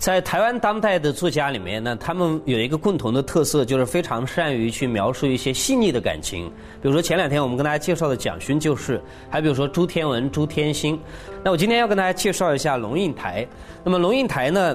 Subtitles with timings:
[0.00, 6.50] 在台湾当代的作家里面呢，他们有一个共同的特色，就是非常善于去描述一些细腻的感情。
[6.80, 8.98] 比如说前两天我们跟大家介绍的蒋勋就是，
[9.28, 10.98] 还比如说朱天文、朱天心。
[11.44, 13.46] 那我今天要跟大家介绍一下龙应台。
[13.84, 14.74] 那么龙应台呢？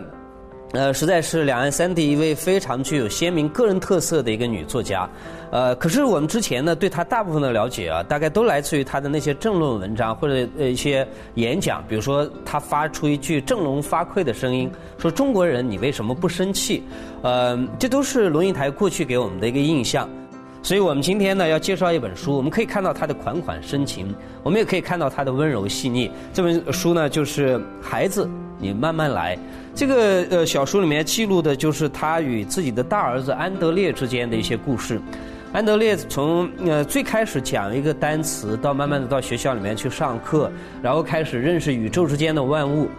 [0.76, 5.10] 呃，实在是两岸三地一位非常具有鲜明个人特色的一个女作家，
[5.50, 16.84] 呃，可是我们之前呢对她大部分的了解啊，大概都来自于她的那些政论文章或者呃一些演讲，比如说她发出一句振聋发聩的声音，说中国人你为什么不生气？
[17.22, 20.10] 呃，这都是龙应台过去给我们的一个印象。
[20.66, 24.12] 所以我们今天呢要介绍一本书，我们可以看到他的款款深情，
[24.42, 26.10] 我们也可以看到他的温柔细腻。
[26.34, 29.36] 这本书呢就是《孩子，你慢慢来》。
[29.76, 35.00] 这个呃小说里面记录的就是他与自己的大儿子安德烈之间的一些故事。
[35.54, 42.90] 安德烈从呃最开始讲一个单词，到慢慢的到学校里面去上课，然后开始认识宇宙之间的万物，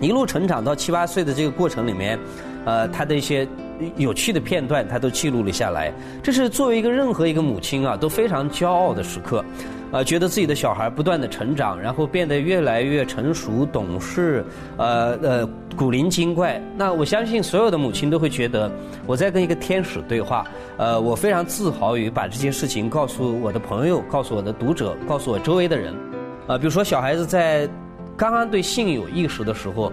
[0.00, 2.18] 一路成长到七八岁的这个过程里面，
[2.64, 3.46] 呃，他的一些
[3.96, 5.92] 有趣的片段他都记录了下来。
[6.22, 9.44] 这是作为一个任何一个母亲啊都非常骄傲的时刻。
[9.92, 14.44] 呃，觉得自己的小孩不断的成长，然后变得越来越成熟懂事，
[14.76, 16.60] 呃呃，古灵精怪。
[16.76, 18.68] 那我相信所有的母亲都会觉得
[19.06, 20.44] 我在跟一个天使对话。
[20.78, 25.94] 呃，我非常自豪于把这些事情告诉我的朋友，告诉我的读者，告诉我周围的人。
[26.48, 27.68] 啊，比如说小孩子在
[28.16, 29.92] 刚刚对性有意识的时候，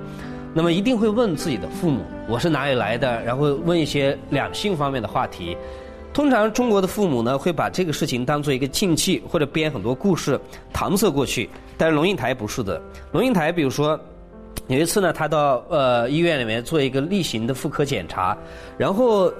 [0.53, 5.55] 那么一定会问自己的父母：“我是哪里来的？”然后问一些两性方面的话题。
[6.13, 10.37] 通常中国的父母呢，会把这个事情当做一个禁忌，或者编很多故事
[10.73, 11.49] 搪塞过去。
[11.77, 12.81] 但是龙应台不是的。
[13.13, 13.97] 龙应台，比如说
[14.67, 18.37] 有一次呢，他到呃医院里面做一个例行的妇科检查，
[18.77, 19.31] 然后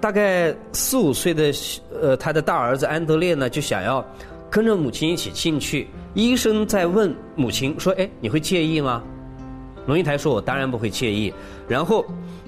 [0.00, 1.52] 大概四五岁的
[2.00, 4.02] 呃他的大儿子安德烈呢，就想要
[4.48, 5.86] 跟着母亲一起进去。
[6.14, 9.02] 医生在问母亲说：“哎，你会介意吗？”
[9.86, 11.32] 龙应台说：“我当然不会介意。”
[11.68, 12.04] 然后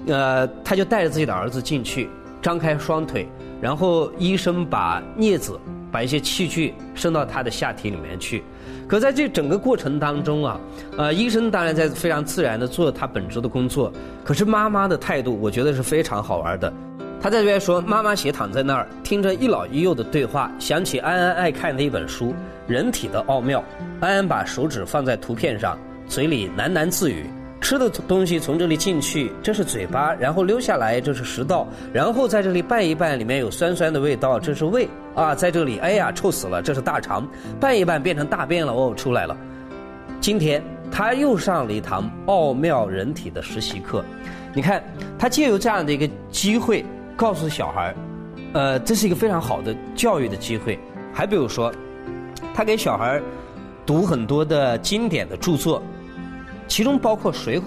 [0.07, 2.09] 呃他就带着自己的儿子进去。
[2.39, 3.27] 张开双腿，
[3.59, 5.59] 然后医生把镊子、
[5.91, 8.43] 把一些器具伸到他的下体里面去。
[8.87, 10.59] 可在这整个过程当中啊，
[10.97, 13.91] 呃，医生当然在非常自然的做他本职的工作。
[14.23, 16.71] 可是妈妈的态度，我觉得是非常好玩的。
[17.19, 22.27] 他在这边说：“妈妈斜躺在那儿，听着一老一幼的对话，想起安安爱看的一本书
[22.67, 23.59] 《人体的奥妙》。
[23.99, 27.25] 安安把手指放在图片上，嘴里喃喃自语。”
[27.59, 37.27] 吃的东西从这里进去，这是嘴巴，然后溜下来，这是食道，然后在这里拌一拌，里面有酸酸的味道，这是胃啊，在这里，哎呀，臭死了，这是大肠，
[37.59, 39.35] 拌一拌变成大便了，哦，出来了。
[40.21, 44.05] 今天他又上了一堂奥妙人体的实习课，
[44.53, 44.81] 你看，
[45.17, 46.85] 他借由这样的一个机会，
[47.15, 47.93] 告诉小孩
[48.53, 50.79] 呃，这是一个非常好的教育的机会。
[51.11, 51.73] 还比如说，
[52.53, 53.19] 他给小孩
[53.83, 55.81] 读很多的经典的著作。
[56.67, 57.63] 其中包括《水浒》，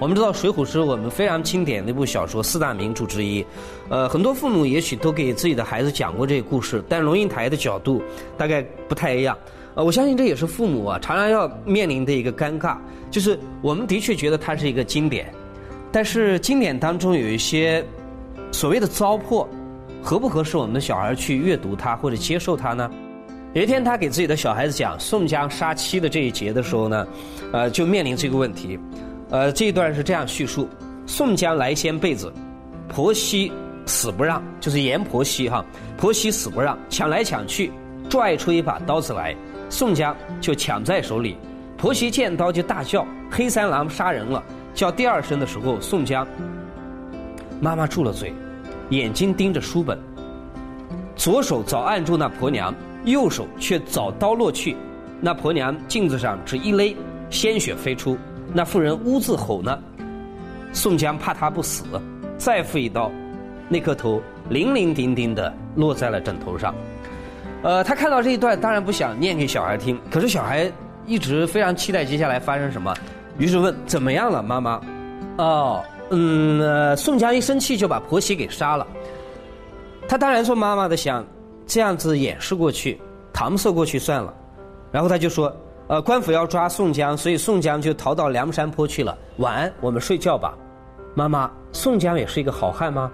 [0.00, 3.44] 我们知道《水浒》是我们非常经典的一部小说，四大名著之一。
[3.88, 8.02] 呃，很多父母也许都给自己的孩子讲过这个故事，但龙应台的角度
[8.36, 9.36] 大概不太一样。
[9.74, 12.76] 呃，我相信这也是父母啊常常要面临的一个尴尬，
[13.10, 15.32] 就是我们的确觉得它是一个经典，
[15.90, 17.84] 但是经典当中有一些
[18.52, 19.46] 所谓的糟粕，
[20.02, 22.88] 合不合适我们的小孩去阅读它或者接受它呢？
[23.54, 27.06] 有一天，他给自己的小孩子讲宋江杀妻的这一节的时候呢，
[27.52, 28.76] 呃，就面临这个问题。
[29.30, 30.68] 呃，这一段是这样叙述：
[31.06, 32.32] 宋江来掀被子，
[32.88, 33.52] 婆媳
[33.86, 35.64] 死不让，就是阎婆惜哈，
[35.96, 37.70] 婆媳死不让，抢来抢去，
[38.10, 39.32] 拽出一把刀子来，
[39.70, 41.36] 宋江就抢在手里，
[41.76, 44.42] 婆媳见刀就大叫：“黑三郎杀人了！”
[44.74, 46.26] 叫第二声的时候，宋江
[47.60, 48.34] 妈妈住了嘴，
[48.90, 49.96] 眼睛盯着书本，
[51.14, 52.74] 左手早按住那婆娘。
[53.04, 54.76] 右手却早刀落去，
[55.20, 56.96] 那婆娘镜子上只一勒，
[57.30, 58.16] 鲜血飞出。
[58.52, 59.78] 那妇人呜自吼呢。
[60.72, 61.84] 宋江怕她不死，
[62.36, 63.10] 再复一刀，
[63.68, 66.74] 那颗头零零丁丁的落在了枕头上。
[67.62, 70.70] 呃，他看到这一段，当然不想念给小孩听，可是小孩
[71.06, 72.94] 一直非常期待接下来发生什么，
[73.38, 74.80] 于是问：怎么样了，妈妈？
[75.38, 78.86] 哦，嗯，宋江一生气就把婆媳给杀了。
[80.06, 81.24] 他当然做妈妈的想。
[81.66, 83.00] 这样子掩饰过去，
[83.32, 84.32] 搪塞过去算了。
[84.92, 85.54] 然后他就说
[85.88, 89.16] ：“呃，官府要抓宋江，所以宋江就逃到梁山坡去了。
[89.38, 90.54] 晚安，我们睡觉吧。”
[91.14, 93.10] 妈妈，宋江也是一个好汉吗？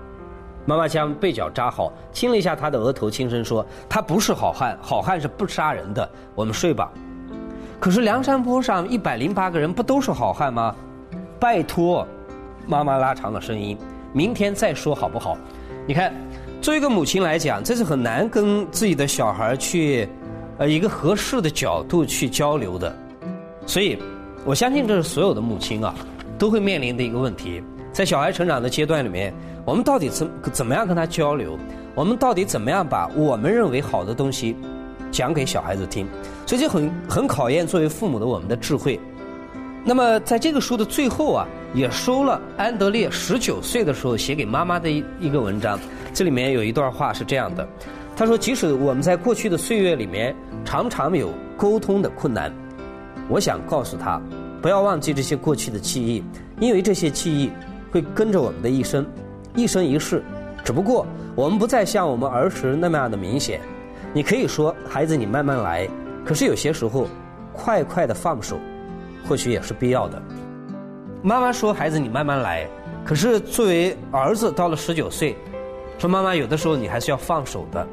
[0.66, 6.08] 妈妈将被角扎好，亲了一下他的额头，轻声说：“他不是好汉，好汉是不杀人的。
[6.34, 6.92] 我们睡吧。”
[7.80, 10.74] 可是梁山坡上一百零八个人不都是好汉吗？
[11.38, 12.06] 拜托，
[12.66, 13.78] 妈妈拉长了声音
[14.12, 15.36] ：“明天再说好不好？”
[15.88, 16.12] 你看。
[16.60, 20.06] 作为一个母亲来讲，这是很难跟自己的小孩去，
[20.58, 22.94] 呃，一个合适的角度去交流的。
[23.64, 23.96] 所以，
[24.44, 25.94] 我相信这是所有的母亲啊，
[26.38, 27.62] 都会面临的一个问题。
[27.92, 29.32] 在小孩成长的阶段里面，
[29.64, 31.58] 我们到底怎怎么样跟他交流？
[31.94, 34.54] 我们到底怎么样把我们认为好的东西
[35.10, 36.06] 讲给小孩子听？
[36.44, 39.00] 所以这很很考验作为父母的我们的智慧。
[39.82, 45.80] 那么在这个书的最后啊，也收了安德烈十九岁的时候写给妈妈的一一个文章。
[46.12, 47.66] 这里面有一段话是这样的：
[48.16, 50.34] 他说，即使我们在过去的岁月里面
[50.64, 52.52] 常常有沟通的困难，
[53.28, 54.20] 我想告诉他，
[54.60, 56.22] 不要忘记这些过去的记忆，
[56.58, 57.50] 因为这些记忆。
[57.92, 59.04] 会跟着我们的一生，
[59.56, 60.22] 一生一世，
[60.62, 61.04] 只不过
[61.34, 63.60] 我们不再像我们儿时那么样的明显。
[64.12, 65.88] 你可以说，孩子，你慢慢来。
[66.24, 67.08] 可是有些时候，
[67.52, 68.60] 快快的放手，
[69.28, 70.22] 或许也是必要的。
[71.20, 72.64] 妈妈说：“孩子，你慢慢来。”
[73.04, 75.36] 可是作为儿子，到了十九岁，
[76.00, 77.86] 说妈妈，有的时候你还是要放手的。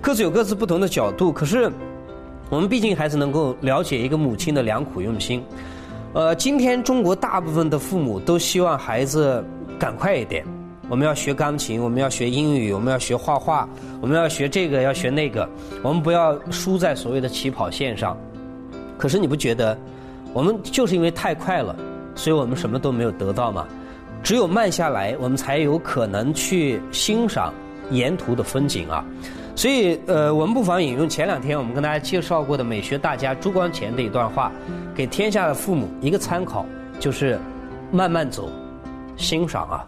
[0.00, 1.68] 各自有各自不同的角度，可是
[2.48, 5.42] 我们毕竟还是能够了解一个母亲的良苦用心。
[6.12, 9.44] 呃，今天中国大部分的父母都希望孩子
[9.76, 10.46] 赶快一点。
[10.88, 13.68] 我们要学钢琴，我们要学英语，我们要学画画，
[14.00, 15.48] 我们要学这个，要学那个。
[15.82, 18.16] 我们不要输在所谓的起跑线上。
[18.96, 19.76] 可是你不觉得，
[20.32, 21.74] 我们就是因为太快了，
[22.14, 23.66] 所以我们什么都没有得到吗？
[24.22, 27.52] 只有慢下来，我们才有可能去欣赏
[27.90, 29.04] 沿途的风景啊。
[29.54, 34.50] 所以，呃，我们不妨引用前两天我们跟大家介绍过的美学大家朱光潜的一段话，
[34.94, 36.64] 给天下的父母一个参考，
[36.98, 37.38] 就是
[37.90, 38.48] 慢慢走，
[39.16, 39.86] 欣赏啊。